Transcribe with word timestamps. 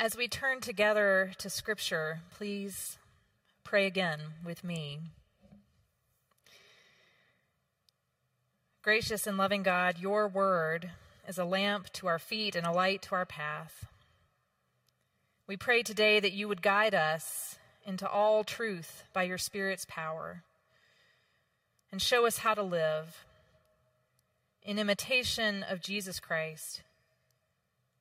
As 0.00 0.16
we 0.16 0.28
turn 0.28 0.60
together 0.60 1.32
to 1.38 1.50
Scripture, 1.50 2.20
please 2.36 2.98
pray 3.64 3.84
again 3.84 4.20
with 4.44 4.62
me. 4.62 5.00
Gracious 8.80 9.26
and 9.26 9.36
loving 9.36 9.64
God, 9.64 9.98
your 9.98 10.28
word 10.28 10.92
is 11.26 11.36
a 11.36 11.44
lamp 11.44 11.92
to 11.94 12.06
our 12.06 12.20
feet 12.20 12.54
and 12.54 12.64
a 12.64 12.70
light 12.70 13.02
to 13.02 13.16
our 13.16 13.26
path. 13.26 13.86
We 15.48 15.56
pray 15.56 15.82
today 15.82 16.20
that 16.20 16.32
you 16.32 16.46
would 16.46 16.62
guide 16.62 16.94
us 16.94 17.56
into 17.84 18.08
all 18.08 18.44
truth 18.44 19.02
by 19.12 19.24
your 19.24 19.36
Spirit's 19.36 19.84
power 19.84 20.44
and 21.90 22.00
show 22.00 22.24
us 22.24 22.38
how 22.38 22.54
to 22.54 22.62
live 22.62 23.24
in 24.62 24.78
imitation 24.78 25.64
of 25.64 25.80
Jesus 25.80 26.20
Christ 26.20 26.82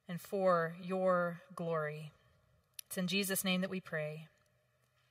and 0.08 0.22
for 0.22 0.76
your 0.82 1.42
glory. 1.56 2.12
It's 2.88 2.98
in 2.98 3.08
Jesus' 3.08 3.44
name 3.44 3.62
that 3.62 3.70
we 3.70 3.82
pray. 3.82 4.28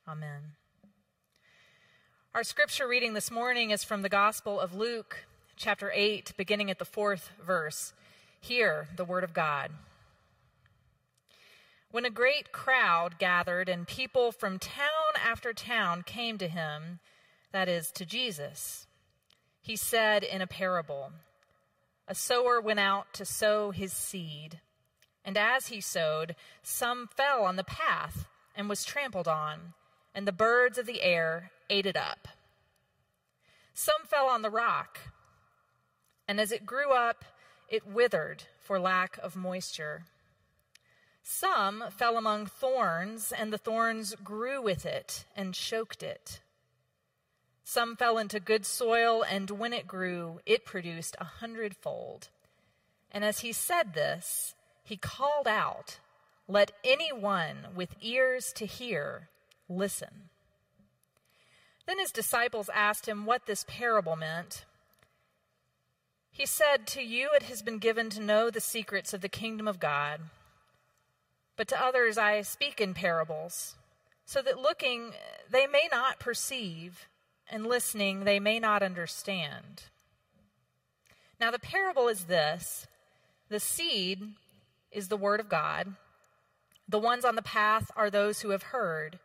Amen. 0.07 0.53
Our 2.33 2.43
scripture 2.43 2.87
reading 2.87 3.13
this 3.13 3.31
morning 3.31 3.71
is 3.71 3.83
from 3.83 4.01
the 4.01 4.09
Gospel 4.09 4.59
of 4.59 4.75
Luke, 4.75 5.25
chapter 5.55 5.91
8, 5.93 6.33
beginning 6.37 6.69
at 6.69 6.79
the 6.79 6.85
fourth 6.85 7.31
verse. 7.45 7.93
Hear 8.39 8.87
the 8.95 9.05
word 9.05 9.23
of 9.23 9.33
God. 9.33 9.71
When 11.89 12.05
a 12.05 12.09
great 12.09 12.51
crowd 12.51 13.17
gathered 13.17 13.69
and 13.69 13.87
people 13.87 14.31
from 14.31 14.59
town 14.59 14.85
after 15.23 15.53
town 15.53 16.03
came 16.03 16.37
to 16.37 16.47
him, 16.47 16.99
that 17.51 17.69
is, 17.69 17.91
to 17.93 18.05
Jesus, 18.05 18.87
he 19.61 19.75
said 19.75 20.23
in 20.23 20.41
a 20.41 20.47
parable 20.47 21.11
A 22.07 22.13
sower 22.13 22.59
went 22.61 22.79
out 22.79 23.13
to 23.13 23.25
sow 23.25 23.71
his 23.71 23.93
seed. 23.93 24.59
And 25.27 25.37
as 25.37 25.67
he 25.67 25.81
sowed, 25.81 26.37
some 26.63 27.05
fell 27.05 27.43
on 27.43 27.57
the 27.57 27.63
path 27.65 28.25
and 28.55 28.69
was 28.69 28.85
trampled 28.85 29.27
on, 29.27 29.73
and 30.15 30.25
the 30.25 30.31
birds 30.31 30.77
of 30.77 30.85
the 30.85 31.01
air 31.01 31.51
ate 31.69 31.85
it 31.85 31.97
up. 31.97 32.29
Some 33.73 34.05
fell 34.05 34.27
on 34.27 34.41
the 34.41 34.49
rock, 34.49 34.99
and 36.29 36.39
as 36.39 36.53
it 36.53 36.65
grew 36.65 36.93
up, 36.93 37.25
it 37.67 37.85
withered 37.85 38.43
for 38.61 38.79
lack 38.79 39.17
of 39.21 39.35
moisture. 39.35 40.05
Some 41.21 41.83
fell 41.91 42.17
among 42.17 42.45
thorns, 42.45 43.33
and 43.33 43.51
the 43.51 43.57
thorns 43.57 44.15
grew 44.23 44.61
with 44.61 44.85
it 44.85 45.25
and 45.35 45.53
choked 45.53 46.03
it. 46.03 46.39
Some 47.65 47.97
fell 47.97 48.17
into 48.17 48.39
good 48.39 48.65
soil, 48.65 49.25
and 49.29 49.51
when 49.51 49.73
it 49.73 49.87
grew, 49.87 50.39
it 50.45 50.63
produced 50.63 51.17
a 51.19 51.25
hundredfold. 51.25 52.29
And 53.11 53.25
as 53.25 53.41
he 53.41 53.51
said 53.51 53.93
this, 53.93 54.55
he 54.87 54.95
called 54.95 55.49
out, 55.49 55.99
Let 56.47 56.71
anyone 56.81 57.67
with 57.75 57.95
ears 58.01 58.53
to 58.53 58.65
hear 58.65 59.27
listen. 59.67 60.29
Then 61.85 61.99
his 61.99 62.11
disciples 62.11 62.69
asked 62.73 63.05
him 63.05 63.25
what 63.25 63.47
this 63.47 63.65
parable 63.67 64.15
meant. 64.15 64.63
He 66.31 66.45
said, 66.45 66.87
To 66.87 67.01
you 67.01 67.29
it 67.35 67.43
has 67.43 67.61
been 67.61 67.79
given 67.79 68.09
to 68.11 68.21
know 68.21 68.49
the 68.49 68.61
secrets 68.61 69.13
of 69.13 69.19
the 69.19 69.27
kingdom 69.27 69.67
of 69.67 69.81
God, 69.81 70.21
but 71.57 71.67
to 71.67 71.83
others 71.83 72.17
I 72.17 72.41
speak 72.41 72.79
in 72.79 72.93
parables, 72.93 73.75
so 74.25 74.41
that 74.41 74.57
looking 74.57 75.11
they 75.51 75.67
may 75.67 75.89
not 75.91 76.17
perceive, 76.17 77.09
and 77.51 77.67
listening 77.67 78.23
they 78.23 78.39
may 78.39 78.57
not 78.57 78.81
understand. 78.81 79.83
Now 81.41 81.51
the 81.51 81.59
parable 81.59 82.07
is 82.07 82.25
this 82.25 82.87
the 83.49 83.59
seed 83.59 84.33
is 84.97 85.09
the 85.09 85.15
word 85.15 85.39
of 85.39 85.47
God. 85.47 85.93
The 86.89 86.97
ones 86.97 87.23
on 87.23 87.35
the 87.35 87.43
path 87.43 87.91
are 87.95 88.09
those 88.09 88.41
who 88.41 88.49
have 88.49 88.63
heard. 88.63 89.19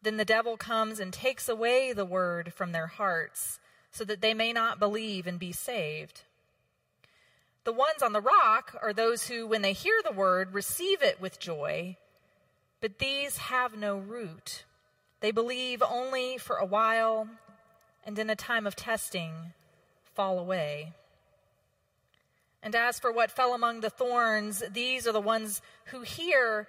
Then 0.00 0.16
the 0.16 0.24
devil 0.24 0.56
comes 0.56 1.00
and 1.00 1.12
takes 1.12 1.48
away 1.48 1.92
the 1.92 2.04
word 2.04 2.52
from 2.54 2.70
their 2.70 2.86
hearts, 2.86 3.58
so 3.90 4.04
that 4.04 4.20
they 4.20 4.32
may 4.32 4.52
not 4.52 4.78
believe 4.78 5.26
and 5.26 5.40
be 5.40 5.50
saved. 5.50 6.22
The 7.64 7.72
ones 7.72 8.00
on 8.00 8.12
the 8.12 8.20
rock 8.20 8.78
are 8.80 8.92
those 8.92 9.26
who, 9.26 9.44
when 9.44 9.62
they 9.62 9.72
hear 9.72 10.00
the 10.04 10.12
word, 10.12 10.54
receive 10.54 11.02
it 11.02 11.20
with 11.20 11.40
joy, 11.40 11.96
but 12.80 13.00
these 13.00 13.38
have 13.38 13.76
no 13.76 13.96
root. 13.96 14.64
They 15.18 15.32
believe 15.32 15.82
only 15.82 16.38
for 16.38 16.58
a 16.58 16.64
while, 16.64 17.28
and 18.04 18.16
in 18.20 18.30
a 18.30 18.36
time 18.36 18.68
of 18.68 18.76
testing, 18.76 19.52
fall 20.14 20.38
away. 20.38 20.92
And 22.66 22.74
as 22.74 22.98
for 22.98 23.12
what 23.12 23.30
fell 23.30 23.54
among 23.54 23.78
the 23.78 23.90
thorns, 23.90 24.60
these 24.72 25.06
are 25.06 25.12
the 25.12 25.20
ones 25.20 25.62
who 25.92 26.00
hear, 26.00 26.66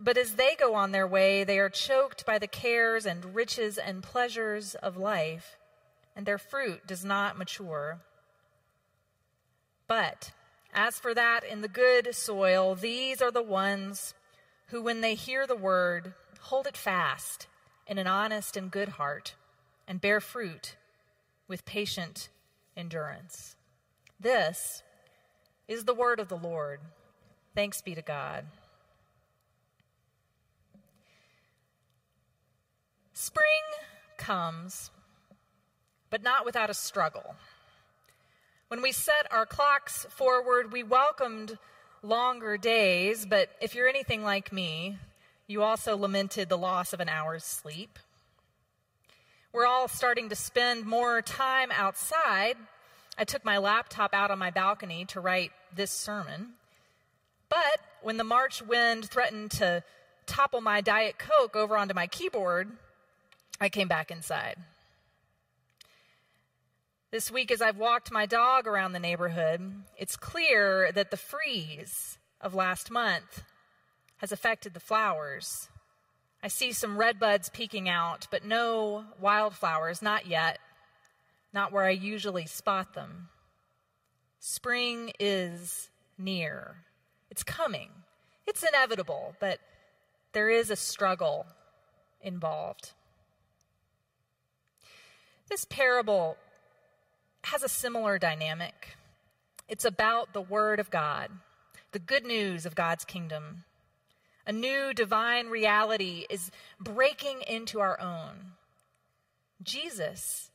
but 0.00 0.18
as 0.18 0.34
they 0.34 0.56
go 0.58 0.74
on 0.74 0.90
their 0.90 1.06
way, 1.06 1.44
they 1.44 1.60
are 1.60 1.68
choked 1.68 2.26
by 2.26 2.40
the 2.40 2.48
cares 2.48 3.06
and 3.06 3.32
riches 3.32 3.78
and 3.78 4.02
pleasures 4.02 4.74
of 4.74 4.96
life, 4.96 5.58
and 6.16 6.26
their 6.26 6.38
fruit 6.38 6.88
does 6.88 7.04
not 7.04 7.38
mature. 7.38 8.00
But 9.86 10.32
as 10.74 10.98
for 10.98 11.14
that 11.14 11.44
in 11.44 11.60
the 11.60 11.68
good 11.68 12.16
soil, 12.16 12.74
these 12.74 13.22
are 13.22 13.30
the 13.30 13.44
ones 13.44 14.14
who, 14.70 14.82
when 14.82 15.02
they 15.02 15.14
hear 15.14 15.46
the 15.46 15.54
word, 15.54 16.14
hold 16.40 16.66
it 16.66 16.76
fast 16.76 17.46
in 17.86 17.96
an 17.96 18.08
honest 18.08 18.56
and 18.56 18.72
good 18.72 18.88
heart, 18.88 19.36
and 19.86 20.00
bear 20.00 20.20
fruit 20.20 20.74
with 21.46 21.64
patient 21.64 22.28
endurance. 22.76 23.54
This 24.18 24.82
is 25.72 25.84
the 25.84 25.94
word 25.94 26.20
of 26.20 26.28
the 26.28 26.36
Lord. 26.36 26.80
Thanks 27.54 27.80
be 27.80 27.94
to 27.94 28.02
God. 28.02 28.44
Spring 33.14 33.44
comes, 34.18 34.90
but 36.10 36.22
not 36.22 36.44
without 36.44 36.70
a 36.70 36.74
struggle. 36.74 37.36
When 38.68 38.82
we 38.82 38.92
set 38.92 39.26
our 39.30 39.46
clocks 39.46 40.06
forward, 40.10 40.72
we 40.72 40.82
welcomed 40.82 41.58
longer 42.02 42.56
days, 42.56 43.26
but 43.26 43.50
if 43.60 43.74
you're 43.74 43.88
anything 43.88 44.22
like 44.22 44.52
me, 44.52 44.98
you 45.46 45.62
also 45.62 45.96
lamented 45.96 46.48
the 46.48 46.58
loss 46.58 46.92
of 46.92 47.00
an 47.00 47.08
hour's 47.08 47.44
sleep. 47.44 47.98
We're 49.52 49.66
all 49.66 49.88
starting 49.88 50.28
to 50.30 50.36
spend 50.36 50.86
more 50.86 51.20
time 51.22 51.70
outside. 51.70 52.56
I 53.18 53.24
took 53.24 53.44
my 53.44 53.58
laptop 53.58 54.14
out 54.14 54.30
on 54.30 54.38
my 54.38 54.50
balcony 54.50 55.04
to 55.06 55.20
write 55.20 55.52
this 55.74 55.90
sermon. 55.90 56.54
But 57.48 57.80
when 58.00 58.16
the 58.16 58.24
March 58.24 58.62
wind 58.62 59.08
threatened 59.10 59.50
to 59.52 59.82
topple 60.26 60.60
my 60.60 60.80
Diet 60.80 61.18
Coke 61.18 61.54
over 61.54 61.76
onto 61.76 61.94
my 61.94 62.06
keyboard, 62.06 62.72
I 63.60 63.68
came 63.68 63.88
back 63.88 64.10
inside. 64.10 64.56
This 67.10 67.30
week, 67.30 67.50
as 67.50 67.60
I've 67.60 67.76
walked 67.76 68.10
my 68.10 68.24
dog 68.24 68.66
around 68.66 68.92
the 68.92 68.98
neighborhood, 68.98 69.60
it's 69.98 70.16
clear 70.16 70.90
that 70.92 71.10
the 71.10 71.18
freeze 71.18 72.16
of 72.40 72.54
last 72.54 72.90
month 72.90 73.42
has 74.16 74.32
affected 74.32 74.72
the 74.72 74.80
flowers. 74.80 75.68
I 76.42 76.48
see 76.48 76.72
some 76.72 76.96
red 76.96 77.20
buds 77.20 77.50
peeking 77.50 77.88
out, 77.88 78.26
but 78.30 78.46
no 78.46 79.04
wildflowers, 79.20 80.00
not 80.00 80.26
yet, 80.26 80.58
not 81.52 81.72
where 81.72 81.84
I 81.84 81.90
usually 81.90 82.46
spot 82.46 82.94
them. 82.94 83.28
Spring 84.38 85.12
is 85.20 85.90
near. 86.18 86.76
It's 87.30 87.42
coming. 87.42 87.90
It's 88.46 88.62
inevitable, 88.62 89.34
but 89.38 89.58
there 90.32 90.48
is 90.48 90.70
a 90.70 90.76
struggle 90.76 91.46
involved. 92.20 92.92
This 95.48 95.64
parable 95.64 96.36
has 97.44 97.62
a 97.62 97.68
similar 97.68 98.18
dynamic. 98.18 98.96
It's 99.68 99.84
about 99.84 100.32
the 100.32 100.40
Word 100.40 100.80
of 100.80 100.90
God, 100.90 101.30
the 101.92 101.98
good 101.98 102.24
news 102.24 102.64
of 102.64 102.74
God's 102.74 103.04
kingdom. 103.04 103.64
A 104.46 104.52
new 104.52 104.92
divine 104.94 105.48
reality 105.48 106.26
is 106.28 106.50
breaking 106.80 107.42
into 107.46 107.80
our 107.80 108.00
own. 108.00 108.52
Jesus 109.62 110.50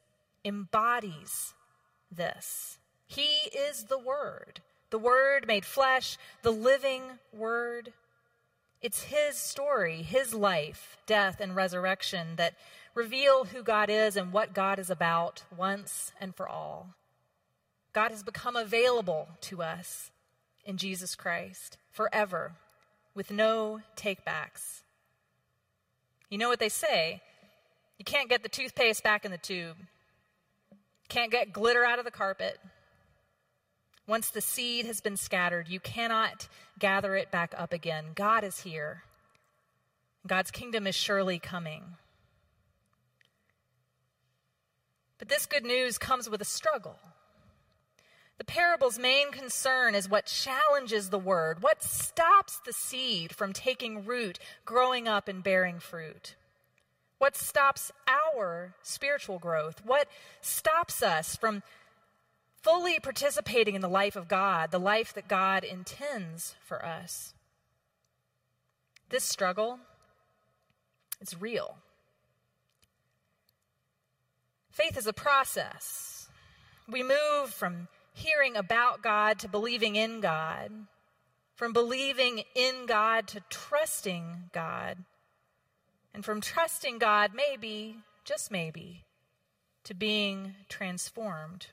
embodies 0.48 1.54
this. 2.12 2.78
He 3.06 3.50
is 3.56 3.86
the 3.86 4.00
Word, 4.00 4.62
the 4.90 4.98
Word 4.98 5.46
made 5.48 5.66
flesh, 5.66 6.18
the 6.42 6.52
living 6.52 7.04
Word. 7.34 7.94
It's 8.82 9.04
His 9.04 9.38
story, 9.38 10.02
His 10.02 10.34
life, 10.34 10.98
death, 11.06 11.40
and 11.40 11.56
resurrection 11.56 12.36
that 12.38 12.54
reveal 12.94 13.46
who 13.46 13.64
God 13.64 13.90
is 13.90 14.16
and 14.16 14.34
what 14.34 14.54
God 14.54 14.80
is 14.80 14.90
about 14.90 15.44
once 15.56 16.12
and 16.20 16.36
for 16.36 16.48
all. 16.48 16.96
God 17.94 18.12
has 18.12 18.24
become 18.24 18.56
available 18.56 19.30
to 19.42 19.62
us 19.62 20.12
in 20.66 20.78
Jesus 20.78 21.16
Christ 21.16 21.78
forever 21.92 22.54
with 23.16 23.32
no 23.32 23.82
takebacks. 23.96 24.82
You 26.30 26.38
know 26.38 26.50
what 26.50 26.60
they 26.60 26.70
say? 26.70 27.22
You 27.98 28.06
can't 28.06 28.30
get 28.30 28.44
the 28.44 28.50
toothpaste 28.50 29.04
back 29.04 29.26
in 29.26 29.32
the 29.32 29.38
tube. 29.38 29.78
Can't 31.10 31.32
get 31.32 31.54
glitter 31.54 31.84
out 31.84 32.00
of 32.00 32.06
the 32.06 32.12
carpet. 32.12 32.60
Once 34.08 34.30
the 34.30 34.42
seed 34.42 34.86
has 34.86 35.02
been 35.02 35.18
scattered, 35.18 35.68
you 35.68 35.80
cannot 35.80 36.48
gather 36.80 37.16
it 37.16 37.32
back 37.32 37.54
up 37.58 37.74
again. 37.74 38.06
God 38.16 38.44
is 38.44 38.62
here. 38.62 39.04
God's 40.26 40.52
kingdom 40.52 40.88
is 40.88 40.96
surely 40.96 41.40
coming. 41.40 41.84
But 45.18 45.30
this 45.30 45.46
good 45.46 45.66
news 45.66 45.98
comes 45.98 46.30
with 46.30 46.42
a 46.42 46.46
struggle. 46.46 47.00
The 48.38 48.44
parable's 48.44 49.00
main 49.00 49.32
concern 49.32 49.96
is 49.96 50.08
what 50.08 50.26
challenges 50.28 51.10
the 51.10 51.18
word, 51.18 51.64
what 51.64 51.82
stops 51.82 52.60
the 52.66 52.74
seed 52.74 53.36
from 53.36 53.52
taking 53.52 54.06
root, 54.06 54.38
growing 54.64 55.08
up, 55.08 55.28
and 55.28 55.44
bearing 55.44 55.80
fruit. 55.80 56.36
What 57.18 57.36
stops 57.36 57.92
our 58.38 58.74
spiritual 58.82 59.40
growth? 59.40 59.82
What 59.86 60.08
stops 60.42 61.02
us 61.02 61.36
from 61.36 61.64
fully 62.62 63.00
participating 63.00 63.76
in 63.76 63.82
the 63.82 63.88
life 63.88 64.16
of 64.16 64.28
God, 64.28 64.72
the 64.72 64.80
life 64.80 65.14
that 65.14 65.28
God 65.28 65.64
intends 65.64 66.56
for 66.64 66.86
us? 66.86 67.34
This 69.10 69.24
struggle 69.24 69.80
is 71.22 71.40
real. 71.40 71.78
Faith 74.70 74.98
is 74.98 75.08
a 75.08 75.14
process. 75.14 76.30
We 76.88 77.04
move 77.04 77.50
from 77.50 77.88
hearing 78.14 78.56
about 78.56 79.02
God 79.02 79.40
to 79.40 79.48
believing 79.48 79.96
in 79.96 80.22
God, 80.22 80.72
from 81.56 81.74
believing 81.74 82.44
in 82.56 82.86
God 82.86 83.28
to 83.30 83.42
trusting 83.50 84.50
God, 84.54 84.98
and 86.14 86.24
from 86.24 86.42
trusting 86.42 86.98
God, 87.00 87.32
maybe, 87.34 87.98
just 88.28 88.52
maybe, 88.52 89.06
to 89.86 89.94
being 89.94 90.54
transformed. 90.68 91.68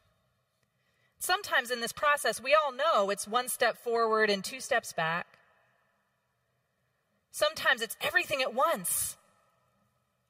Sometimes 1.19 1.73
in 1.73 1.81
this 1.81 1.93
process, 1.93 2.41
we 2.41 2.55
all 2.55 2.73
know 2.73 3.11
it's 3.11 3.27
one 3.27 3.49
step 3.49 3.77
forward 3.77 4.31
and 4.31 4.45
two 4.45 4.61
steps 4.61 4.93
back. 4.93 5.27
Sometimes 7.33 7.83
it's 7.83 7.97
everything 8.01 8.41
at 8.41 8.55
once 8.55 9.17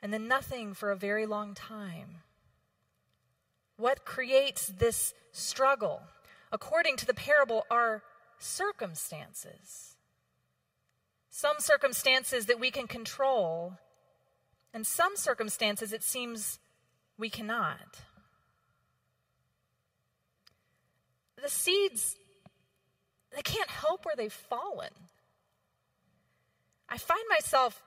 and 0.00 0.14
then 0.14 0.26
nothing 0.26 0.72
for 0.72 0.90
a 0.90 0.96
very 0.96 1.26
long 1.26 1.54
time. 1.54 2.22
What 3.76 4.06
creates 4.06 4.68
this 4.68 5.12
struggle, 5.30 6.00
according 6.50 6.96
to 6.98 7.06
the 7.06 7.12
parable, 7.12 7.66
are 7.70 8.02
circumstances. 8.38 9.96
Some 11.28 11.56
circumstances 11.58 12.46
that 12.46 12.60
we 12.60 12.70
can 12.70 12.86
control, 12.86 13.74
and 14.74 14.84
some 14.84 15.16
circumstances 15.16 15.92
it 15.92 16.02
seems 16.02 16.58
we 17.16 17.30
cannot. 17.30 18.02
The 21.40 21.48
seeds, 21.48 22.16
they 23.34 23.42
can't 23.42 23.70
help 23.70 24.04
where 24.04 24.16
they've 24.16 24.32
fallen. 24.32 24.90
I 26.88 26.98
find 26.98 27.22
myself 27.30 27.82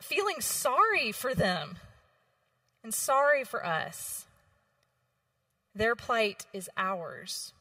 feeling 0.00 0.40
sorry 0.40 1.12
for 1.12 1.34
them 1.34 1.76
and 2.82 2.92
sorry 2.92 3.44
for 3.44 3.64
us. 3.64 4.26
Their 5.74 5.94
plight 5.94 6.46
is 6.52 6.68
ours. 6.76 7.52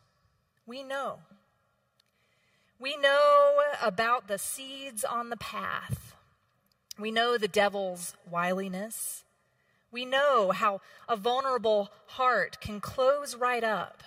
We 0.66 0.84
know. 0.84 1.20
We 2.80 2.98
know 2.98 3.60
about 3.82 4.28
the 4.28 4.38
seeds 4.38 5.04
on 5.04 5.30
the 5.30 5.38
path. 5.38 6.03
We 6.98 7.12
know 7.12 7.38
the 7.38 7.48
devil's 7.48 8.16
wiliness. 8.30 9.24
We 9.92 10.06
know 10.06 10.52
how 10.52 10.82
a 11.08 11.16
vulnerable 11.16 11.92
heart 12.08 12.60
can 12.62 12.80
close 12.80 13.36
right 13.36 13.64
up, 13.64 14.04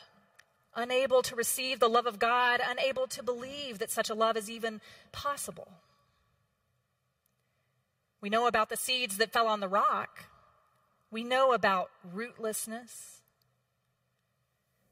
unable 0.74 1.22
to 1.22 1.36
receive 1.36 1.78
the 1.78 1.88
love 1.88 2.06
of 2.06 2.18
God, 2.18 2.60
unable 2.66 3.06
to 3.08 3.22
believe 3.22 3.78
that 3.78 3.90
such 3.90 4.10
a 4.10 4.14
love 4.14 4.36
is 4.36 4.50
even 4.50 4.80
possible. 5.12 5.68
We 8.20 8.30
know 8.30 8.46
about 8.46 8.68
the 8.68 8.76
seeds 8.76 9.18
that 9.18 9.32
fell 9.32 9.46
on 9.46 9.60
the 9.60 9.68
rock. 9.68 10.24
We 11.10 11.22
know 11.22 11.52
about 11.52 11.90
rootlessness 12.14 13.16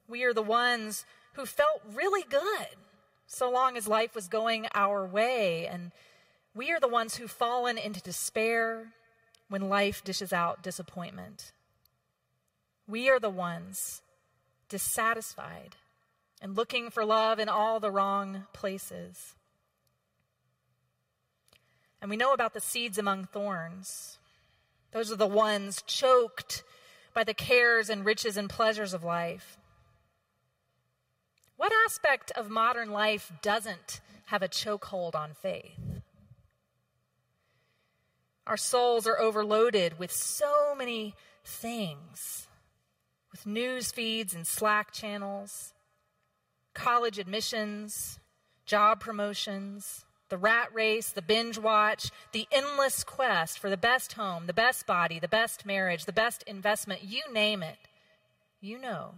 we 0.07 0.23
are 0.23 0.33
the 0.33 0.41
ones 0.41 1.05
who 1.33 1.45
felt 1.45 1.81
really 1.93 2.23
good 2.29 2.67
so 3.27 3.49
long 3.49 3.75
as 3.75 3.87
life 3.87 4.13
was 4.13 4.27
going 4.27 4.67
our 4.73 5.05
way. 5.05 5.67
And 5.67 5.91
we 6.55 6.71
are 6.71 6.79
the 6.79 6.87
ones 6.87 7.17
who've 7.17 7.29
fallen 7.29 7.77
into 7.77 8.01
despair 8.01 8.93
when 9.49 9.69
life 9.69 10.03
dishes 10.03 10.31
out 10.31 10.63
disappointment. 10.63 11.51
We 12.87 13.09
are 13.09 13.19
the 13.19 13.29
ones 13.29 14.01
dissatisfied 14.69 15.75
and 16.41 16.55
looking 16.55 16.89
for 16.89 17.03
love 17.03 17.39
in 17.39 17.49
all 17.49 17.79
the 17.79 17.91
wrong 17.91 18.45
places. 18.53 19.35
And 22.01 22.09
we 22.09 22.17
know 22.17 22.33
about 22.33 22.53
the 22.53 22.61
seeds 22.61 22.97
among 22.97 23.25
thorns. 23.25 24.17
Those 24.91 25.11
are 25.11 25.17
the 25.17 25.27
ones 25.27 25.83
choked 25.85 26.63
by 27.13 27.23
the 27.23 27.33
cares 27.33 27.89
and 27.89 28.05
riches 28.05 28.37
and 28.37 28.49
pleasures 28.49 28.93
of 28.93 29.03
life. 29.03 29.57
What 31.57 31.73
aspect 31.85 32.31
of 32.31 32.49
modern 32.49 32.91
life 32.91 33.31
doesn't 33.41 34.01
have 34.27 34.41
a 34.41 34.47
chokehold 34.47 35.15
on 35.15 35.33
faith? 35.33 35.94
Our 38.47 38.57
souls 38.57 39.07
are 39.07 39.19
overloaded 39.19 39.97
with 39.97 40.11
so 40.11 40.75
many 40.75 41.15
things, 41.43 42.47
with 43.31 43.45
news 43.45 43.91
feeds 43.91 44.35
and 44.35 44.45
Slack 44.45 44.91
channels, 44.91 45.73
college 46.73 47.17
admissions, 47.17 48.19
job 48.65 48.99
promotions, 48.99 50.05
the 50.29 50.37
rat 50.37 50.69
race, 50.73 51.09
the 51.09 51.21
binge 51.21 51.57
watch, 51.57 52.11
the 52.31 52.47
endless 52.51 53.03
quest 53.03 53.57
for 53.59 53.69
the 53.69 53.77
best 53.77 54.13
home, 54.13 54.45
the 54.45 54.53
best 54.53 54.85
body, 54.85 55.19
the 55.19 55.27
best 55.27 55.65
marriage, 55.65 56.05
the 56.05 56.13
best 56.13 56.43
investment, 56.43 57.03
you 57.03 57.21
name 57.31 57.63
it. 57.63 57.77
You 58.61 58.79
know 58.79 59.15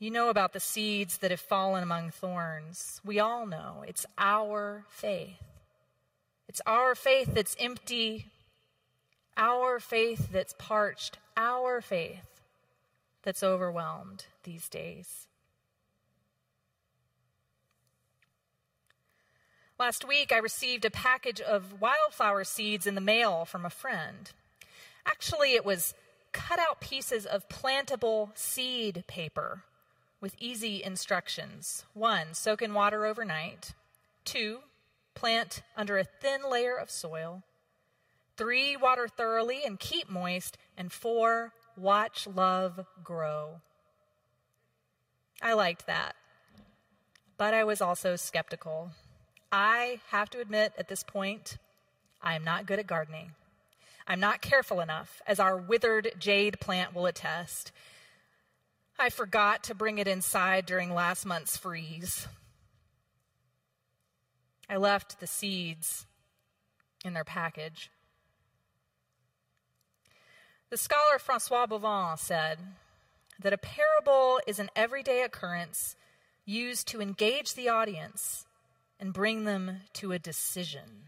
You 0.00 0.12
know 0.12 0.28
about 0.28 0.52
the 0.52 0.60
seeds 0.60 1.18
that 1.18 1.32
have 1.32 1.40
fallen 1.40 1.82
among 1.82 2.10
thorns. 2.10 3.00
We 3.04 3.18
all 3.18 3.46
know 3.46 3.84
it's 3.84 4.06
our 4.16 4.84
faith. 4.88 5.47
It's 6.48 6.62
our 6.66 6.94
faith 6.94 7.34
that's 7.34 7.56
empty, 7.60 8.26
our 9.36 9.78
faith 9.78 10.30
that's 10.32 10.54
parched, 10.58 11.18
our 11.36 11.80
faith 11.80 12.40
that's 13.22 13.42
overwhelmed 13.42 14.26
these 14.44 14.68
days. 14.68 15.26
Last 19.78 20.08
week, 20.08 20.32
I 20.32 20.38
received 20.38 20.84
a 20.84 20.90
package 20.90 21.40
of 21.40 21.80
wildflower 21.80 22.42
seeds 22.44 22.86
in 22.86 22.96
the 22.96 23.00
mail 23.00 23.44
from 23.44 23.64
a 23.64 23.70
friend. 23.70 24.30
Actually, 25.06 25.52
it 25.52 25.64
was 25.64 25.94
cut 26.32 26.58
out 26.58 26.80
pieces 26.80 27.26
of 27.26 27.48
plantable 27.48 28.36
seed 28.36 29.04
paper 29.06 29.62
with 30.20 30.34
easy 30.40 30.82
instructions. 30.82 31.84
One, 31.94 32.32
soak 32.32 32.60
in 32.60 32.74
water 32.74 33.06
overnight. 33.06 33.74
Two, 34.24 34.60
plant 35.18 35.62
under 35.76 35.98
a 35.98 36.04
thin 36.04 36.40
layer 36.48 36.76
of 36.76 36.90
soil. 36.90 37.42
Three, 38.36 38.76
water 38.76 39.08
thoroughly 39.08 39.62
and 39.66 39.80
keep 39.80 40.08
moist. 40.08 40.56
And 40.76 40.92
four, 40.92 41.52
watch 41.76 42.26
love 42.26 42.86
grow. 43.02 43.60
I 45.42 45.54
liked 45.54 45.86
that. 45.86 46.14
But 47.36 47.52
I 47.52 47.64
was 47.64 47.80
also 47.80 48.14
skeptical. 48.14 48.92
I 49.50 50.00
have 50.10 50.30
to 50.30 50.40
admit 50.40 50.72
at 50.78 50.88
this 50.88 51.02
point, 51.02 51.58
I 52.22 52.36
am 52.36 52.44
not 52.44 52.66
good 52.66 52.78
at 52.78 52.86
gardening. 52.86 53.32
I'm 54.06 54.20
not 54.20 54.40
careful 54.40 54.80
enough, 54.80 55.20
as 55.26 55.40
our 55.40 55.56
withered 55.56 56.12
jade 56.18 56.60
plant 56.60 56.94
will 56.94 57.06
attest. 57.06 57.72
I 58.98 59.10
forgot 59.10 59.64
to 59.64 59.74
bring 59.74 59.98
it 59.98 60.08
inside 60.08 60.64
during 60.64 60.94
last 60.94 61.26
month's 61.26 61.56
freeze. 61.56 62.26
I 64.68 64.76
left 64.76 65.20
the 65.20 65.26
seeds 65.26 66.06
in 67.04 67.14
their 67.14 67.24
package. 67.24 67.90
The 70.70 70.76
scholar 70.76 71.18
Francois 71.18 71.66
Bovon 71.66 72.18
said 72.18 72.58
that 73.40 73.52
a 73.52 73.58
parable 73.58 74.40
is 74.46 74.58
an 74.58 74.68
everyday 74.76 75.22
occurrence 75.22 75.96
used 76.44 76.86
to 76.88 77.00
engage 77.00 77.54
the 77.54 77.68
audience 77.68 78.44
and 79.00 79.12
bring 79.12 79.44
them 79.44 79.80
to 79.94 80.12
a 80.12 80.18
decision. 80.18 81.04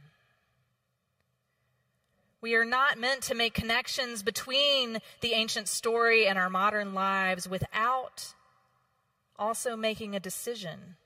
We 2.41 2.55
are 2.55 2.65
not 2.65 2.99
meant 2.99 3.23
to 3.25 3.35
make 3.35 3.53
connections 3.53 4.23
between 4.23 5.01
the 5.21 5.33
ancient 5.33 5.69
story 5.69 6.27
and 6.27 6.39
our 6.39 6.49
modern 6.49 6.95
lives 6.95 7.47
without 7.47 8.35
also 9.39 9.77
making 9.77 10.15
a 10.15 10.21
decision. 10.21 10.97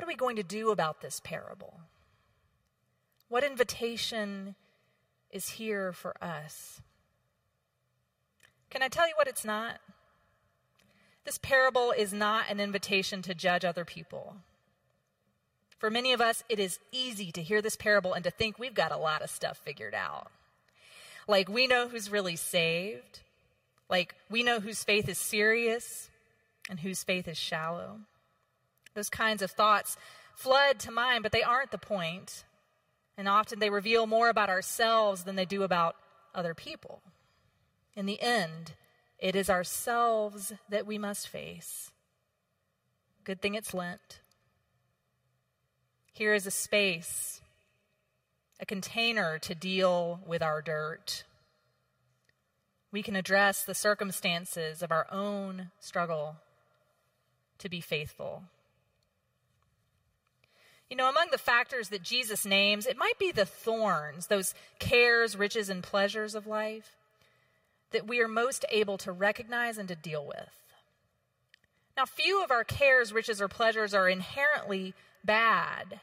What 0.00 0.06
are 0.06 0.16
we 0.16 0.16
going 0.16 0.36
to 0.36 0.42
do 0.42 0.70
about 0.70 1.02
this 1.02 1.20
parable? 1.22 1.78
What 3.28 3.44
invitation 3.44 4.54
is 5.30 5.46
here 5.50 5.92
for 5.92 6.14
us? 6.24 6.80
Can 8.70 8.82
I 8.82 8.88
tell 8.88 9.06
you 9.06 9.12
what 9.16 9.28
it's 9.28 9.44
not? 9.44 9.78
This 11.26 11.36
parable 11.36 11.92
is 11.94 12.14
not 12.14 12.46
an 12.48 12.60
invitation 12.60 13.20
to 13.20 13.34
judge 13.34 13.62
other 13.62 13.84
people. 13.84 14.36
For 15.76 15.90
many 15.90 16.14
of 16.14 16.22
us, 16.22 16.44
it 16.48 16.58
is 16.58 16.78
easy 16.90 17.30
to 17.32 17.42
hear 17.42 17.60
this 17.60 17.76
parable 17.76 18.14
and 18.14 18.24
to 18.24 18.30
think 18.30 18.58
we've 18.58 18.72
got 18.72 18.92
a 18.92 18.96
lot 18.96 19.20
of 19.20 19.28
stuff 19.28 19.58
figured 19.58 19.94
out. 19.94 20.28
Like, 21.28 21.50
we 21.50 21.66
know 21.66 21.88
who's 21.88 22.10
really 22.10 22.36
saved. 22.36 23.20
Like, 23.90 24.14
we 24.30 24.44
know 24.44 24.60
whose 24.60 24.82
faith 24.82 25.10
is 25.10 25.18
serious 25.18 26.08
and 26.70 26.80
whose 26.80 27.04
faith 27.04 27.28
is 27.28 27.36
shallow. 27.36 28.00
Those 29.00 29.08
kinds 29.08 29.40
of 29.40 29.50
thoughts 29.50 29.96
flood 30.34 30.78
to 30.80 30.90
mind, 30.90 31.22
but 31.22 31.32
they 31.32 31.42
aren't 31.42 31.70
the 31.70 31.78
point. 31.78 32.44
And 33.16 33.26
often 33.26 33.58
they 33.58 33.70
reveal 33.70 34.06
more 34.06 34.28
about 34.28 34.50
ourselves 34.50 35.24
than 35.24 35.36
they 35.36 35.46
do 35.46 35.62
about 35.62 35.96
other 36.34 36.52
people. 36.52 37.00
In 37.96 38.04
the 38.04 38.20
end, 38.20 38.74
it 39.18 39.34
is 39.34 39.48
ourselves 39.48 40.52
that 40.68 40.86
we 40.86 40.98
must 40.98 41.30
face. 41.30 41.92
Good 43.24 43.40
thing 43.40 43.54
it's 43.54 43.72
Lent. 43.72 44.20
Here 46.12 46.34
is 46.34 46.46
a 46.46 46.50
space, 46.50 47.40
a 48.60 48.66
container 48.66 49.38
to 49.38 49.54
deal 49.54 50.20
with 50.26 50.42
our 50.42 50.60
dirt. 50.60 51.24
We 52.92 53.02
can 53.02 53.16
address 53.16 53.64
the 53.64 53.74
circumstances 53.74 54.82
of 54.82 54.92
our 54.92 55.06
own 55.10 55.70
struggle 55.80 56.36
to 57.56 57.70
be 57.70 57.80
faithful. 57.80 58.42
You 60.90 60.96
know, 60.96 61.08
among 61.08 61.28
the 61.30 61.38
factors 61.38 61.88
that 61.90 62.02
Jesus 62.02 62.44
names, 62.44 62.84
it 62.84 62.98
might 62.98 63.18
be 63.18 63.30
the 63.30 63.46
thorns, 63.46 64.26
those 64.26 64.54
cares, 64.80 65.36
riches, 65.36 65.70
and 65.70 65.82
pleasures 65.82 66.34
of 66.34 66.48
life 66.48 66.96
that 67.92 68.06
we 68.06 68.20
are 68.20 68.28
most 68.28 68.64
able 68.70 68.98
to 68.98 69.12
recognize 69.12 69.78
and 69.78 69.88
to 69.88 69.94
deal 69.94 70.26
with. 70.26 70.50
Now, 71.96 72.06
few 72.06 72.42
of 72.42 72.50
our 72.50 72.64
cares, 72.64 73.12
riches, 73.12 73.40
or 73.40 73.48
pleasures 73.48 73.94
are 73.94 74.08
inherently 74.08 74.94
bad. 75.24 76.00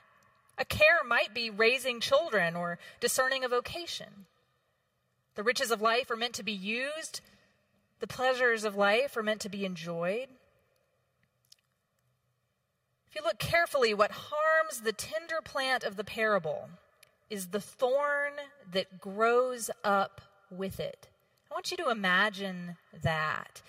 A 0.58 0.65
care 0.65 1.03
might 1.06 1.34
be 1.34 1.50
raising 1.50 2.00
children 2.00 2.56
or 2.56 2.79
discerning 3.00 3.44
a 3.44 3.50
vocation. 3.50 4.25
The 5.36 5.44
riches 5.44 5.72
of 5.72 5.82
life 5.82 6.10
are 6.10 6.17
meant 6.17 6.34
to 6.36 6.44
be 6.44 6.51
used, 6.51 7.22
the 8.00 8.08
pleasures 8.08 8.63
of 8.63 8.75
life 8.75 9.17
are 9.17 9.24
meant 9.24 9.41
to 9.41 9.50
be 9.50 9.65
enjoyed. 9.65 10.27
If 13.10 13.16
you 13.16 13.24
look 13.24 13.40
carefully, 13.40 13.94
what 13.94 14.12
harms 14.12 14.82
the 14.82 14.92
tender 14.94 15.42
plant 15.44 15.84
of 15.84 15.96
the 15.96 16.04
parable 16.04 16.70
is 17.30 17.48
the 17.48 17.62
thorn 17.62 18.34
that 18.72 19.00
grows 19.00 19.70
up 19.84 20.22
with 20.50 20.80
it. 20.80 21.08
I 21.50 21.54
want 21.54 21.72
you 21.72 21.78
to 21.78 21.90
imagine 21.90 22.78
that. 23.02 23.62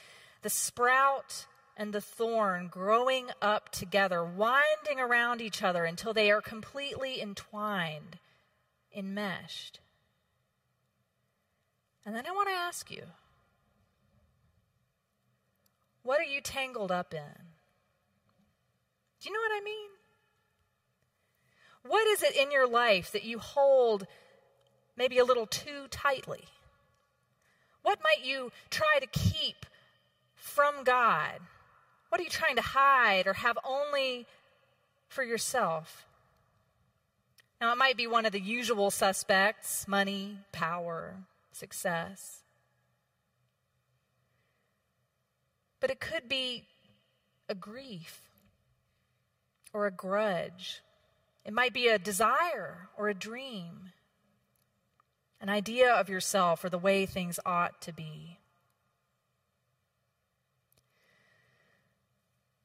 The 0.43 0.51
sprout 0.51 1.47
and 1.77 1.93
the 1.93 2.01
thorn 2.01 2.69
growing 2.69 3.29
up 3.41 3.71
together, 3.71 4.25
winding 4.25 4.99
around 4.99 5.41
each 5.41 5.63
other 5.63 5.85
until 5.85 6.13
they 6.13 6.31
are 6.31 6.41
completely 6.41 7.21
entwined, 7.21 8.19
enmeshed. 8.95 9.81
And 12.05 12.15
then 12.15 12.27
I 12.27 12.33
want 12.33 12.49
to 12.49 12.55
ask 12.55 12.91
you 12.91 13.03
what 16.03 16.21
are 16.21 16.25
you 16.25 16.41
tangled 16.41 16.91
up 16.91 17.13
in? 17.13 17.48
Do 19.21 19.29
you 19.29 19.35
know 19.35 19.41
what 19.41 19.61
I 19.61 19.65
mean? 19.65 19.91
What 21.87 22.07
is 22.09 22.23
it 22.23 22.37
in 22.37 22.51
your 22.51 22.69
life 22.69 23.13
that 23.13 23.25
you 23.25 23.39
hold 23.39 24.07
maybe 24.97 25.19
a 25.19 25.25
little 25.25 25.47
too 25.47 25.87
tightly? 25.91 26.45
What 27.83 27.99
might 28.03 28.27
you 28.27 28.53
try 28.71 28.99
to 29.01 29.07
keep 29.07 29.65
from 30.35 30.85
God? 30.85 31.41
What 32.09 32.21
are 32.21 32.25
you 32.25 32.31
trying 32.31 32.57
to 32.57 32.63
hide 32.63 33.27
or 33.27 33.35
have 33.35 33.59
only 33.65 34.27
for 35.09 35.23
yourself? 35.23 36.07
Now, 37.61 37.73
it 37.73 37.79
might 37.79 37.97
be 37.97 38.07
one 38.07 38.25
of 38.25 38.33
the 38.33 38.41
usual 38.41 38.91
suspects 38.91 39.89
money, 39.89 40.39
power, 40.53 41.17
success. 41.51 42.43
But 45.81 45.91
it 45.91 45.99
could 45.99 46.29
be 46.29 46.67
a 47.49 47.55
grief 47.55 48.28
or 49.73 49.87
a 49.87 49.91
grudge. 49.91 50.83
It 51.45 51.53
might 51.53 51.73
be 51.73 51.89
a 51.89 51.99
desire 51.99 52.89
or 52.97 53.09
a 53.09 53.15
dream 53.15 53.93
an 55.41 55.49
idea 55.49 55.93
of 55.93 56.09
yourself 56.09 56.65
or 56.65 56.69
the 56.69 56.79
way 56.79 57.07
things 57.07 57.39
ought 57.47 57.81
to 57.83 57.93
be. 57.93 58.39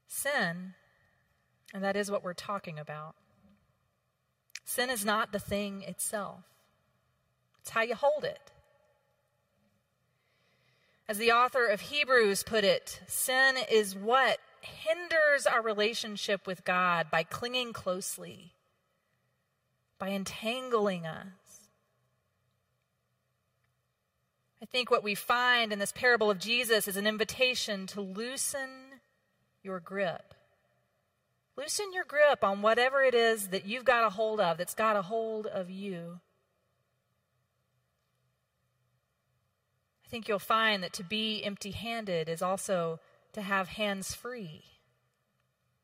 Sin, 0.07 0.73
and 1.73 1.83
that 1.83 1.95
is 1.95 2.09
what 2.09 2.23
we're 2.23 2.33
talking 2.33 2.79
about, 2.79 3.15
sin 4.63 4.89
is 4.89 5.05
not 5.05 5.31
the 5.31 5.39
thing 5.39 5.83
itself, 5.83 6.43
it's 7.61 7.71
how 7.71 7.81
you 7.81 7.95
hold 7.95 8.23
it. 8.23 8.51
As 11.07 11.17
the 11.17 11.31
author 11.31 11.67
of 11.67 11.81
Hebrews 11.81 12.43
put 12.43 12.63
it, 12.63 13.01
sin 13.07 13.55
is 13.69 13.95
what 13.95 14.39
hinders 14.63 15.45
our 15.45 15.61
relationship 15.61 16.47
with 16.47 16.63
God 16.63 17.07
by 17.11 17.23
clinging 17.23 17.73
closely, 17.73 18.53
by 19.99 20.09
entangling 20.09 21.05
us. 21.05 21.27
I 24.61 24.65
think 24.65 24.89
what 24.89 25.03
we 25.03 25.13
find 25.13 25.73
in 25.73 25.79
this 25.79 25.91
parable 25.91 26.31
of 26.31 26.39
Jesus 26.39 26.87
is 26.87 26.95
an 26.95 27.05
invitation 27.05 27.85
to 27.87 28.01
loosen 28.01 29.01
your 29.61 29.81
grip. 29.81 30.33
Loosen 31.57 31.91
your 31.93 32.05
grip 32.05 32.43
on 32.43 32.61
whatever 32.61 33.03
it 33.03 33.13
is 33.13 33.49
that 33.49 33.65
you've 33.65 33.83
got 33.83 34.05
a 34.05 34.09
hold 34.09 34.39
of, 34.39 34.57
that's 34.57 34.73
got 34.73 34.95
a 34.95 35.01
hold 35.01 35.47
of 35.47 35.69
you. 35.69 36.19
I 40.05 40.09
think 40.09 40.27
you'll 40.27 40.39
find 40.39 40.81
that 40.81 40.93
to 40.93 41.03
be 41.03 41.43
empty 41.43 41.71
handed 41.71 42.29
is 42.29 42.41
also 42.41 42.99
to 43.33 43.41
have 43.41 43.69
hands 43.69 44.13
free 44.13 44.63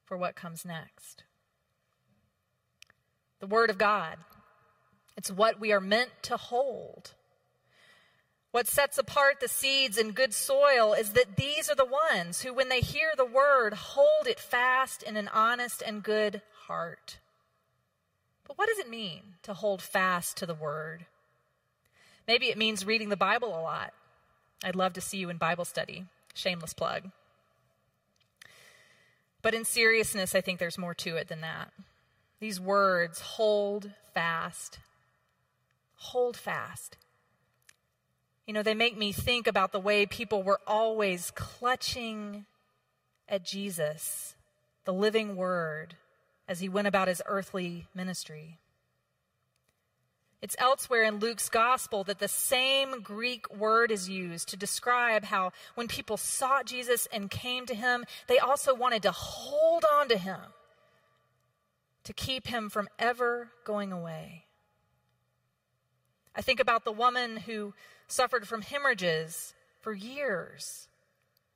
for 0.05 0.17
what 0.17 0.35
comes 0.35 0.65
next. 0.65 1.23
The 3.39 3.47
Word 3.47 3.69
of 3.69 3.77
God, 3.77 4.17
it's 5.17 5.31
what 5.31 5.59
we 5.59 5.71
are 5.71 5.81
meant 5.81 6.11
to 6.23 6.37
hold. 6.37 7.13
What 8.51 8.67
sets 8.67 8.97
apart 8.97 9.39
the 9.39 9.47
seeds 9.47 9.97
in 9.97 10.11
good 10.11 10.33
soil 10.33 10.93
is 10.93 11.13
that 11.13 11.35
these 11.35 11.69
are 11.69 11.75
the 11.75 11.85
ones 11.85 12.41
who, 12.41 12.53
when 12.53 12.69
they 12.69 12.81
hear 12.81 13.11
the 13.15 13.25
word, 13.25 13.73
hold 13.73 14.25
it 14.25 14.39
fast 14.39 15.03
in 15.03 15.17
an 15.17 15.27
honest 15.27 15.83
and 15.85 16.01
good 16.01 16.41
heart. 16.65 17.19
But 18.47 18.57
what 18.57 18.67
does 18.67 18.79
it 18.79 18.89
mean 18.89 19.35
to 19.43 19.53
hold 19.53 19.83
fast 19.83 20.35
to 20.37 20.47
the 20.47 20.55
word? 20.55 21.05
Maybe 22.27 22.47
it 22.47 22.57
means 22.57 22.85
reading 22.85 23.09
the 23.09 23.17
Bible 23.17 23.49
a 23.49 23.61
lot. 23.61 23.93
I'd 24.63 24.75
love 24.75 24.93
to 24.93 25.01
see 25.01 25.17
you 25.17 25.29
in 25.29 25.37
Bible 25.37 25.65
study. 25.65 26.05
Shameless 26.33 26.73
plug. 26.73 27.11
But 29.41 29.53
in 29.53 29.65
seriousness, 29.65 30.35
I 30.35 30.41
think 30.41 30.59
there's 30.59 30.77
more 30.77 30.93
to 30.95 31.15
it 31.15 31.27
than 31.27 31.41
that. 31.41 31.71
These 32.39 32.59
words, 32.59 33.19
hold 33.21 33.91
fast. 34.13 34.79
Hold 35.95 36.37
fast. 36.37 36.97
You 38.45 38.53
know, 38.53 38.63
they 38.63 38.73
make 38.73 38.97
me 38.97 39.11
think 39.11 39.47
about 39.47 39.71
the 39.71 39.79
way 39.79 40.05
people 40.05 40.41
were 40.41 40.59
always 40.65 41.31
clutching 41.31 42.45
at 43.27 43.45
Jesus, 43.45 44.35
the 44.85 44.93
living 44.93 45.35
word, 45.35 45.95
as 46.47 46.59
he 46.59 46.67
went 46.67 46.87
about 46.87 47.07
his 47.07 47.21
earthly 47.27 47.85
ministry. 47.93 48.57
It's 50.41 50.55
elsewhere 50.57 51.03
in 51.03 51.19
Luke's 51.19 51.49
gospel 51.49 52.05
that 52.05 52.19
the 52.19 52.29
same 52.29 53.01
Greek 53.01 53.53
word 53.53 53.91
is 53.91 54.07
used 54.07 54.47
to 54.49 54.57
describe 54.57 55.25
how 55.25 55.51
when 55.75 55.89
people 55.89 56.15
sought 56.15 56.65
Jesus 56.65 57.07
and 57.11 57.29
came 57.29 57.65
to 57.65 57.75
him, 57.75 58.05
they 58.27 58.39
also 58.39 58.73
wanted 58.73 59.03
to 59.03 59.11
hold 59.11 59.83
on 59.93 60.07
to 60.07 60.17
him, 60.17 60.39
to 62.05 62.13
keep 62.13 62.47
him 62.47 62.69
from 62.69 62.87
ever 62.97 63.49
going 63.65 63.91
away. 63.91 64.45
I 66.33 66.41
think 66.41 66.61
about 66.61 66.85
the 66.85 66.91
woman 66.93 67.35
who 67.37 67.73
suffered 68.07 68.47
from 68.47 68.61
hemorrhages 68.61 69.53
for 69.81 69.93
years, 69.93 70.87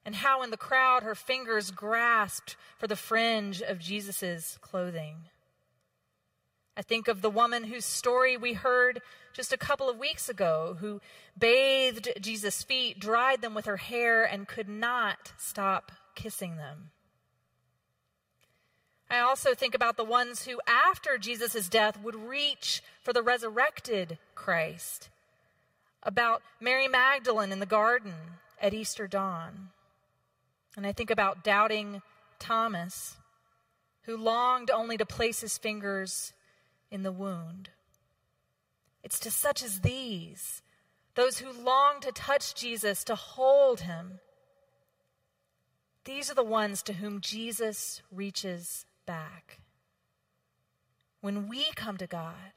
and 0.05 0.15
how 0.15 0.43
in 0.43 0.49
the 0.49 0.57
crowd 0.57 1.03
her 1.03 1.15
fingers 1.15 1.71
grasped 1.71 2.57
for 2.77 2.87
the 2.87 2.97
fringe 2.97 3.61
of 3.61 3.79
Jesus' 3.79 4.57
clothing. 4.59 5.29
I 6.75 6.81
think 6.81 7.07
of 7.07 7.21
the 7.21 7.29
woman 7.29 7.65
whose 7.65 7.85
story 7.85 8.35
we 8.35 8.53
heard 8.53 9.01
just 9.33 9.53
a 9.53 9.57
couple 9.57 9.89
of 9.89 9.97
weeks 9.97 10.29
ago, 10.29 10.77
who 10.79 11.01
bathed 11.37 12.09
Jesus' 12.19 12.63
feet, 12.63 12.99
dried 12.99 13.41
them 13.41 13.53
with 13.53 13.65
her 13.65 13.77
hair, 13.77 14.23
and 14.23 14.47
could 14.47 14.69
not 14.69 15.33
stop 15.37 15.91
kissing 16.15 16.57
them. 16.57 16.91
I 19.09 19.19
also 19.19 19.53
think 19.53 19.75
about 19.75 19.97
the 19.97 20.03
ones 20.03 20.45
who, 20.45 20.59
after 20.67 21.17
Jesus' 21.17 21.69
death, 21.69 22.01
would 22.01 22.15
reach 22.15 22.81
for 23.01 23.13
the 23.13 23.21
resurrected 23.21 24.17
Christ 24.33 25.09
about 26.01 26.41
Mary 26.59 26.87
Magdalene 26.87 27.51
in 27.51 27.59
the 27.59 27.65
garden 27.65 28.13
at 28.59 28.73
Easter 28.73 29.07
dawn. 29.07 29.69
And 30.75 30.87
I 30.87 30.91
think 30.91 31.11
about 31.11 31.43
doubting 31.43 32.01
Thomas, 32.39 33.17
who 34.03 34.17
longed 34.17 34.71
only 34.71 34.97
to 34.97 35.05
place 35.05 35.41
his 35.41 35.57
fingers 35.57 36.33
in 36.93 37.01
the 37.01 37.11
wound. 37.11 37.71
It's 39.03 39.19
to 39.21 39.31
such 39.31 39.63
as 39.63 39.79
these, 39.79 40.61
those 41.15 41.39
who 41.39 41.51
long 41.51 41.99
to 42.01 42.11
touch 42.11 42.53
Jesus, 42.53 43.03
to 43.05 43.15
hold 43.15 43.81
him. 43.81 44.19
These 46.05 46.29
are 46.29 46.35
the 46.35 46.43
ones 46.43 46.83
to 46.83 46.93
whom 46.93 47.19
Jesus 47.19 48.03
reaches 48.11 48.85
back. 49.07 49.59
When 51.19 51.47
we 51.49 51.65
come 51.75 51.97
to 51.97 52.05
God 52.05 52.53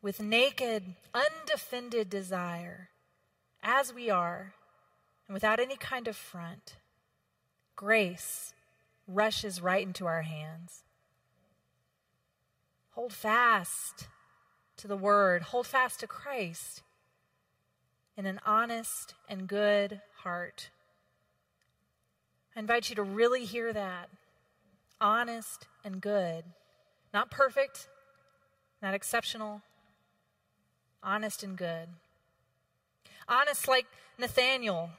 with 0.00 0.20
naked, 0.20 0.94
undefended 1.12 2.08
desire, 2.08 2.90
as 3.60 3.92
we 3.92 4.08
are, 4.08 4.54
and 5.26 5.34
without 5.34 5.58
any 5.58 5.76
kind 5.76 6.06
of 6.06 6.14
front, 6.14 6.76
grace 7.74 8.54
rushes 9.08 9.60
right 9.60 9.84
into 9.84 10.06
our 10.06 10.22
hands. 10.22 10.84
Hold 12.94 13.12
fast 13.12 14.08
to 14.76 14.86
the 14.86 14.96
word, 14.96 15.42
hold 15.42 15.66
fast 15.66 16.00
to 16.00 16.06
Christ 16.06 16.82
in 18.16 18.26
an 18.26 18.40
honest 18.46 19.14
and 19.28 19.48
good 19.48 20.00
heart. 20.18 20.70
I 22.54 22.60
invite 22.60 22.88
you 22.88 22.96
to 22.96 23.02
really 23.02 23.44
hear 23.44 23.72
that. 23.72 24.10
Honest 25.00 25.66
and 25.84 26.00
good. 26.00 26.44
Not 27.12 27.30
perfect, 27.30 27.88
not 28.80 28.94
exceptional, 28.94 29.62
honest 31.02 31.42
and 31.42 31.56
good. 31.56 31.88
Honest 33.28 33.66
like 33.66 33.86
Nathaniel, 34.18 34.90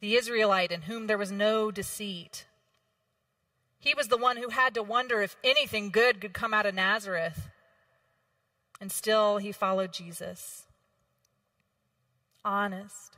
the 0.00 0.16
Israelite 0.16 0.72
in 0.72 0.82
whom 0.82 1.06
there 1.06 1.18
was 1.18 1.30
no 1.30 1.70
deceit. 1.70 2.46
He 3.82 3.94
was 3.94 4.06
the 4.06 4.16
one 4.16 4.36
who 4.36 4.50
had 4.50 4.74
to 4.74 4.82
wonder 4.82 5.20
if 5.20 5.36
anything 5.42 5.90
good 5.90 6.20
could 6.20 6.32
come 6.32 6.54
out 6.54 6.66
of 6.66 6.74
Nazareth. 6.74 7.50
And 8.80 8.92
still, 8.92 9.38
he 9.38 9.50
followed 9.50 9.92
Jesus. 9.92 10.62
Honest. 12.44 13.16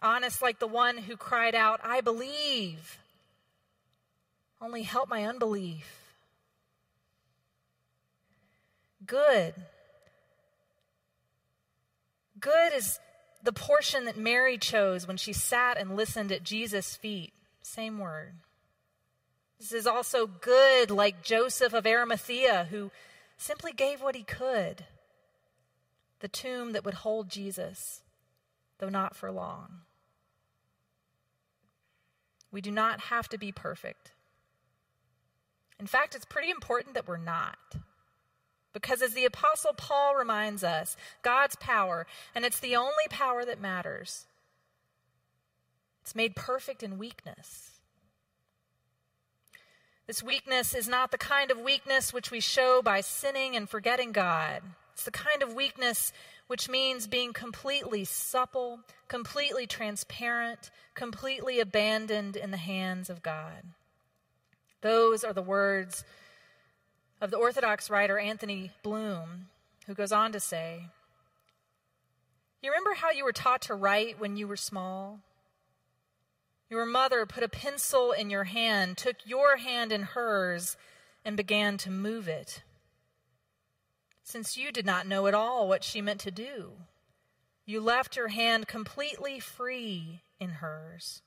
Honest 0.00 0.40
like 0.40 0.58
the 0.58 0.66
one 0.66 0.96
who 0.96 1.14
cried 1.18 1.54
out, 1.54 1.78
I 1.84 2.00
believe. 2.00 2.98
Only 4.62 4.82
help 4.82 5.10
my 5.10 5.24
unbelief. 5.24 6.14
Good. 9.04 9.52
Good 12.40 12.72
is 12.72 12.98
the 13.42 13.52
portion 13.52 14.06
that 14.06 14.16
Mary 14.16 14.56
chose 14.56 15.06
when 15.06 15.18
she 15.18 15.34
sat 15.34 15.76
and 15.76 15.96
listened 15.96 16.32
at 16.32 16.44
Jesus' 16.44 16.96
feet. 16.96 17.34
Same 17.60 17.98
word. 17.98 18.32
This 19.58 19.72
is 19.72 19.86
also 19.86 20.26
good, 20.26 20.90
like 20.90 21.22
Joseph 21.22 21.72
of 21.72 21.86
Arimathea, 21.86 22.68
who 22.70 22.90
simply 23.36 23.72
gave 23.72 24.00
what 24.00 24.14
he 24.14 24.22
could 24.22 24.84
the 26.20 26.28
tomb 26.28 26.72
that 26.72 26.84
would 26.84 26.94
hold 26.94 27.28
Jesus, 27.28 28.02
though 28.78 28.88
not 28.88 29.14
for 29.14 29.30
long. 29.30 29.82
We 32.50 32.60
do 32.60 32.70
not 32.70 33.02
have 33.02 33.28
to 33.28 33.38
be 33.38 33.52
perfect. 33.52 34.12
In 35.78 35.86
fact, 35.86 36.14
it's 36.14 36.24
pretty 36.24 36.50
important 36.50 36.94
that 36.94 37.06
we're 37.06 37.18
not. 37.18 37.58
Because 38.72 39.00
as 39.02 39.14
the 39.14 39.24
Apostle 39.24 39.74
Paul 39.76 40.14
reminds 40.16 40.64
us, 40.64 40.96
God's 41.22 41.56
power, 41.56 42.06
and 42.34 42.44
it's 42.44 42.60
the 42.60 42.76
only 42.76 42.92
power 43.10 43.44
that 43.44 43.60
matters, 43.60 44.26
it's 46.02 46.14
made 46.14 46.34
perfect 46.34 46.82
in 46.82 46.98
weakness. 46.98 47.77
This 50.08 50.22
weakness 50.22 50.74
is 50.74 50.88
not 50.88 51.10
the 51.10 51.18
kind 51.18 51.50
of 51.50 51.60
weakness 51.60 52.14
which 52.14 52.30
we 52.30 52.40
show 52.40 52.80
by 52.80 53.02
sinning 53.02 53.54
and 53.54 53.68
forgetting 53.68 54.12
God. 54.12 54.62
It's 54.94 55.04
the 55.04 55.10
kind 55.10 55.42
of 55.42 55.52
weakness 55.52 56.14
which 56.46 56.66
means 56.66 57.06
being 57.06 57.34
completely 57.34 58.06
supple, 58.06 58.80
completely 59.06 59.66
transparent, 59.66 60.70
completely 60.94 61.60
abandoned 61.60 62.36
in 62.36 62.50
the 62.50 62.56
hands 62.56 63.10
of 63.10 63.22
God. 63.22 63.64
Those 64.80 65.24
are 65.24 65.34
the 65.34 65.42
words 65.42 66.06
of 67.20 67.30
the 67.30 67.36
Orthodox 67.36 67.90
writer 67.90 68.18
Anthony 68.18 68.70
Bloom, 68.82 69.48
who 69.86 69.92
goes 69.92 70.10
on 70.10 70.32
to 70.32 70.40
say, 70.40 70.86
You 72.62 72.70
remember 72.70 72.94
how 72.94 73.10
you 73.10 73.26
were 73.26 73.32
taught 73.32 73.60
to 73.62 73.74
write 73.74 74.18
when 74.18 74.38
you 74.38 74.48
were 74.48 74.56
small? 74.56 75.20
Your 76.70 76.84
mother 76.84 77.24
put 77.24 77.42
a 77.42 77.48
pencil 77.48 78.12
in 78.12 78.28
your 78.28 78.44
hand, 78.44 78.98
took 78.98 79.16
your 79.24 79.56
hand 79.56 79.90
in 79.90 80.02
hers, 80.02 80.76
and 81.24 81.36
began 81.36 81.78
to 81.78 81.90
move 81.90 82.28
it. 82.28 82.62
Since 84.22 84.58
you 84.58 84.70
did 84.70 84.84
not 84.84 85.06
know 85.06 85.26
at 85.26 85.34
all 85.34 85.66
what 85.66 85.82
she 85.82 86.02
meant 86.02 86.20
to 86.20 86.30
do, 86.30 86.72
you 87.64 87.80
left 87.80 88.16
your 88.16 88.28
hand 88.28 88.68
completely 88.68 89.40
free 89.40 90.20
in 90.38 90.50
hers. 90.50 91.22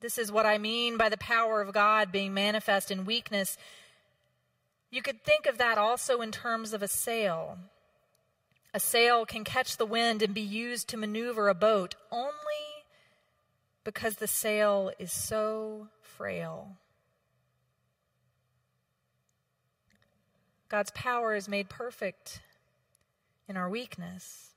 This 0.00 0.18
is 0.18 0.30
what 0.30 0.46
I 0.46 0.58
mean 0.58 0.96
by 0.96 1.08
the 1.08 1.16
power 1.16 1.60
of 1.60 1.72
God 1.72 2.12
being 2.12 2.34
manifest 2.34 2.90
in 2.90 3.04
weakness. 3.04 3.56
You 4.90 5.02
could 5.02 5.24
think 5.24 5.46
of 5.46 5.58
that 5.58 5.78
also 5.78 6.20
in 6.20 6.32
terms 6.32 6.72
of 6.72 6.82
a 6.82 6.88
sail. 6.88 7.58
A 8.74 8.80
sail 8.80 9.26
can 9.26 9.44
catch 9.44 9.76
the 9.76 9.86
wind 9.86 10.22
and 10.22 10.34
be 10.34 10.40
used 10.40 10.88
to 10.88 10.96
maneuver 10.96 11.48
a 11.48 11.54
boat 11.54 11.94
only 12.10 12.32
because 13.88 14.16
the 14.16 14.26
sail 14.26 14.92
is 14.98 15.10
so 15.10 15.88
frail. 16.02 16.76
God's 20.68 20.90
power 20.90 21.34
is 21.34 21.48
made 21.48 21.70
perfect 21.70 22.42
in 23.48 23.56
our 23.56 23.70
weakness. 23.70 24.50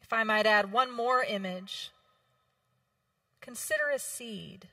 If 0.00 0.12
I 0.12 0.22
might 0.22 0.46
add 0.46 0.70
one 0.70 0.94
more 0.94 1.24
image, 1.24 1.90
consider 3.40 3.90
a 3.92 3.98
seed. 3.98 4.68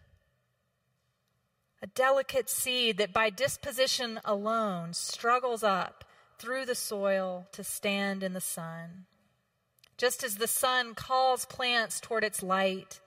A 1.82 1.88
delicate 1.88 2.48
seed 2.48 2.98
that 2.98 3.12
by 3.12 3.32
disposition 3.32 4.20
alone 4.24 4.94
struggles 4.94 5.64
up 5.64 6.04
through 6.38 6.68
the 6.68 6.76
soil 6.76 7.48
to 7.54 7.64
stand 7.64 8.22
in 8.22 8.34
the 8.34 8.40
sun. 8.40 9.06
Just 9.98 10.24
as 10.24 10.36
the 10.36 10.46
sun 10.46 10.94
calls 10.94 11.46
plants 11.46 12.00
toward 12.00 12.24
its 12.24 12.44
light, 12.44 13.00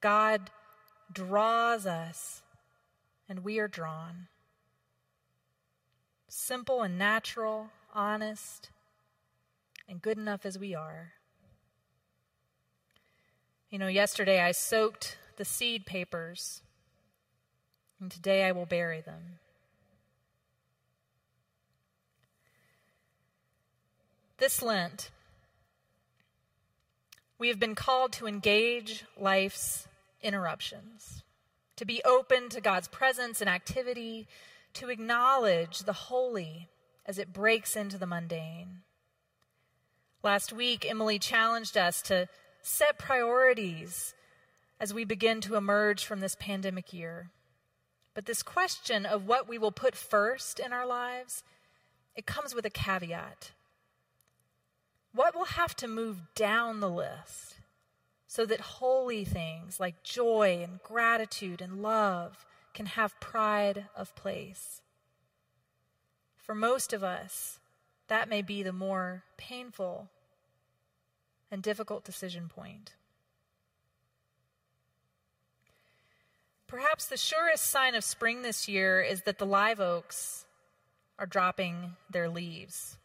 God 0.00 0.50
draws 1.12 1.86
us, 1.86 2.42
and 3.28 3.44
we 3.44 3.58
are 3.58 3.68
drawn. 3.68 4.28
Simple 6.28 6.82
and 6.82 6.98
natural, 6.98 7.70
honest, 7.94 8.70
and 9.88 10.02
good 10.02 10.18
enough 10.18 10.44
as 10.44 10.58
we 10.58 10.74
are. 10.74 11.12
You 13.70 13.78
know, 13.78 13.88
yesterday 13.88 14.40
I 14.40 14.52
soaked 14.52 15.18
the 15.36 15.44
seed 15.44 15.86
papers, 15.86 16.62
and 18.00 18.10
today 18.10 18.44
I 18.44 18.52
will 18.52 18.66
bury 18.66 19.00
them. 19.00 19.38
This 24.38 24.62
Lent, 24.62 25.10
we 27.38 27.48
have 27.48 27.60
been 27.60 27.74
called 27.74 28.12
to 28.12 28.26
engage 28.26 29.04
life's 29.18 29.86
interruptions, 30.22 31.22
to 31.76 31.84
be 31.84 32.02
open 32.04 32.48
to 32.48 32.60
God's 32.60 32.88
presence 32.88 33.40
and 33.40 33.50
activity, 33.50 34.26
to 34.74 34.88
acknowledge 34.88 35.80
the 35.80 35.92
holy 35.92 36.68
as 37.04 37.18
it 37.18 37.32
breaks 37.32 37.76
into 37.76 37.98
the 37.98 38.06
mundane. 38.06 38.80
Last 40.22 40.52
week, 40.52 40.88
Emily 40.88 41.18
challenged 41.18 41.76
us 41.76 42.02
to 42.02 42.28
set 42.62 42.98
priorities 42.98 44.14
as 44.80 44.92
we 44.92 45.04
begin 45.04 45.40
to 45.42 45.56
emerge 45.56 46.04
from 46.04 46.20
this 46.20 46.36
pandemic 46.38 46.92
year. 46.92 47.30
But 48.14 48.26
this 48.26 48.42
question 48.42 49.06
of 49.06 49.26
what 49.26 49.48
we 49.48 49.58
will 49.58 49.72
put 49.72 49.94
first 49.94 50.58
in 50.58 50.72
our 50.72 50.86
lives, 50.86 51.44
it 52.14 52.26
comes 52.26 52.54
with 52.54 52.64
a 52.64 52.70
caveat. 52.70 53.52
What 55.16 55.34
will 55.34 55.46
have 55.46 55.74
to 55.76 55.88
move 55.88 56.34
down 56.34 56.80
the 56.80 56.90
list 56.90 57.56
so 58.26 58.44
that 58.44 58.60
holy 58.60 59.24
things 59.24 59.80
like 59.80 60.02
joy 60.02 60.60
and 60.62 60.78
gratitude 60.82 61.62
and 61.62 61.80
love 61.80 62.44
can 62.74 62.84
have 62.84 63.18
pride 63.18 63.86
of 63.96 64.14
place? 64.14 64.82
For 66.36 66.54
most 66.54 66.92
of 66.92 67.02
us, 67.02 67.60
that 68.08 68.28
may 68.28 68.42
be 68.42 68.62
the 68.62 68.74
more 68.74 69.22
painful 69.38 70.10
and 71.50 71.62
difficult 71.62 72.04
decision 72.04 72.50
point. 72.54 72.92
Perhaps 76.66 77.06
the 77.06 77.16
surest 77.16 77.64
sign 77.64 77.94
of 77.94 78.04
spring 78.04 78.42
this 78.42 78.68
year 78.68 79.00
is 79.00 79.22
that 79.22 79.38
the 79.38 79.46
live 79.46 79.80
oaks 79.80 80.44
are 81.18 81.24
dropping 81.24 81.96
their 82.10 82.28
leaves. 82.28 82.98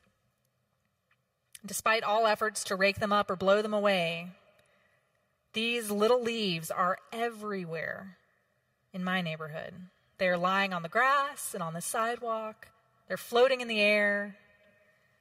Despite 1.66 2.04
all 2.04 2.26
efforts 2.26 2.64
to 2.66 2.76
rake 2.76 3.00
them 3.00 3.14
up 3.14 3.30
or 3.30 3.36
blow 3.36 3.62
them 3.62 3.74
away, 3.74 4.30
These 5.54 5.92
little 5.92 6.22
leaves 6.22 6.72
are 6.72 6.98
everywhere 7.12 8.18
in 8.94 9.04
my 9.04 9.22
neighborhood. 9.22 9.74
They 10.18 10.28
are 10.30 10.38
lying 10.38 10.74
on 10.74 10.82
the 10.82 10.90
grass 10.90 11.54
and 11.54 11.62
on 11.62 11.74
the 11.74 11.82
sidewalk. 11.82 12.70
They're 13.08 13.18
floating 13.18 13.60
in 13.60 13.68
the 13.68 13.82
air 13.82 14.38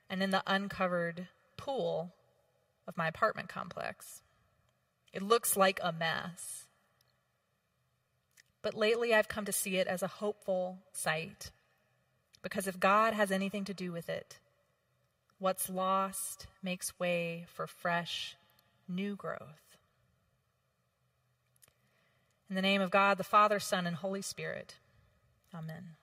and 0.09 0.23
in 0.23 0.31
the 0.31 0.43
uncovered 0.47 1.27
pool 1.57 2.13
of 2.87 2.97
my 2.97 3.09
apartment 3.09 3.49
complex. 3.49 4.23
It 5.13 5.23
looks 5.23 5.57
like 5.57 5.81
a 5.83 5.93
mess. 5.93 6.67
But 8.63 8.75
lately 8.75 9.13
I've 9.13 9.29
come 9.29 9.47
to 9.47 9.53
see 9.53 9.79
it 9.79 9.89
as 9.89 10.03
a 10.03 10.07
hopeful 10.07 10.79
sight. 10.93 11.51
Because 12.43 12.69
if 12.69 12.79
God 12.79 13.15
has 13.15 13.33
anything 13.33 13.65
to 13.65 13.75
do 13.75 13.91
with 13.91 14.09
it, 14.09 14.39
what's 15.41 15.69
lost 15.69 16.47
makes 16.63 16.99
way 17.01 17.47
for 17.49 17.67
fresh, 17.67 18.37
new 18.89 19.17
growth. 19.17 19.77
In 22.49 22.55
the 22.55 22.63
name 22.63 22.83
of 22.83 22.91
God, 22.91 23.17
the 23.17 23.25
Father, 23.25 23.59
Son, 23.59 23.87
and 23.87 23.97
Holy 23.97 24.23
Spirit. 24.23 24.77
Amen. 25.55 25.97